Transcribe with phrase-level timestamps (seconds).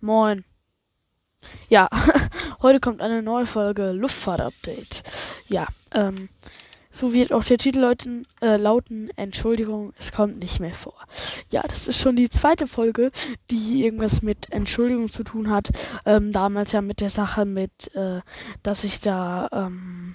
[0.00, 0.44] Moin.
[1.68, 1.88] Ja,
[2.62, 5.02] heute kommt eine neue Folge Luftfahrt-Update.
[5.48, 6.28] Ja, ähm,
[6.90, 10.94] so wird auch der Titel lauten, äh, lauten, Entschuldigung, es kommt nicht mehr vor.
[11.50, 13.10] Ja, das ist schon die zweite Folge,
[13.50, 15.70] die irgendwas mit Entschuldigung zu tun hat.
[16.04, 18.20] Ähm, damals ja mit der Sache mit, äh,
[18.62, 20.14] dass ich da ähm,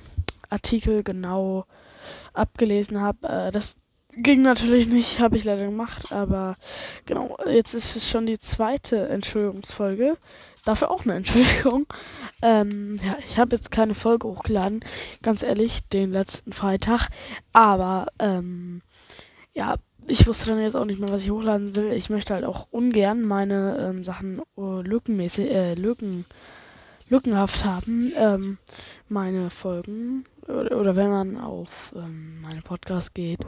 [0.50, 1.66] Artikel genau
[2.34, 3.27] abgelesen habe.
[3.27, 3.77] Äh, das
[4.14, 6.57] Ging natürlich nicht, habe ich leider gemacht, aber
[7.05, 10.18] genau, jetzt ist es schon die zweite Entschuldigungsfolge.
[10.66, 11.87] Dafür auch eine Entschuldigung.
[12.43, 14.84] Ähm, ja, ich habe jetzt keine Folge hochgeladen,
[15.21, 17.10] ganz ehrlich, den letzten Freitag.
[17.54, 18.82] Aber ähm,
[19.54, 19.75] ja,
[20.07, 21.93] ich wusste dann jetzt auch nicht mehr, was ich hochladen will.
[21.93, 26.25] Ich möchte halt auch ungern meine ähm, Sachen uh, lückenmäßig, äh, lücken,
[27.11, 28.11] lückenhaft haben.
[28.18, 28.57] Ähm,
[29.10, 33.39] meine Folgen oder, oder wenn man auf ähm, meine Podcast geht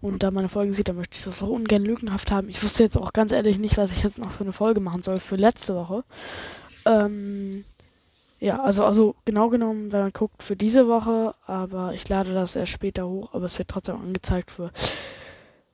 [0.00, 2.48] und da meine Folgen sieht, dann möchte ich das auch ungern lückenhaft haben.
[2.48, 5.02] Ich wusste jetzt auch ganz ehrlich nicht, was ich jetzt noch für eine Folge machen
[5.02, 6.04] soll für letzte Woche.
[6.84, 7.64] Ähm,
[8.38, 12.54] ja, also, also genau genommen, wenn man guckt, für diese Woche, aber ich lade das
[12.54, 14.70] erst später hoch, aber es wird trotzdem angezeigt für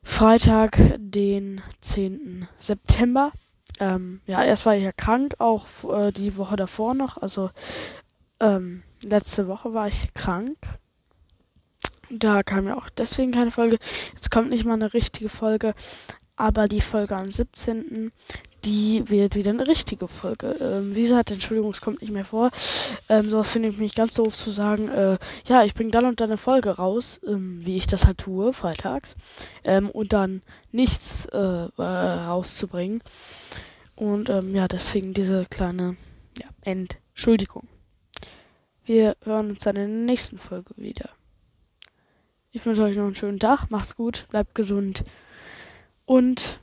[0.03, 2.47] Freitag, den 10.
[2.59, 3.33] September.
[3.83, 7.51] Ähm, ja, erst war ich ja krank, auch äh, die Woche davor noch, also
[8.39, 10.57] ähm, letzte Woche war ich krank.
[12.09, 13.79] Da kam ja auch deswegen keine Folge.
[14.15, 15.75] Jetzt kommt nicht mal eine richtige Folge.
[16.37, 18.13] Aber die Folge am 17.
[18.65, 20.57] Die wird wieder eine richtige Folge.
[20.61, 22.51] Ähm, wie gesagt, Entschuldigung, es kommt nicht mehr vor.
[23.09, 24.89] Ähm, sowas finde ich mich ganz doof zu sagen.
[24.89, 28.19] Äh, ja, ich bringe dann und dann eine Folge raus, ähm, wie ich das halt
[28.19, 29.17] tue, freitags.
[29.65, 33.03] Ähm, und dann nichts äh, äh, rauszubringen.
[33.95, 35.97] Und ähm, ja, deswegen diese kleine
[36.39, 37.69] ja, Entschuldigung.
[38.85, 41.11] Wir hören uns dann in der nächsten Folge wieder.
[42.51, 43.71] Ich wünsche euch noch einen schönen Tag.
[43.71, 45.05] Macht's gut, bleibt gesund
[46.05, 46.61] und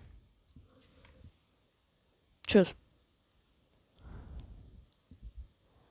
[2.46, 2.76] tschüss.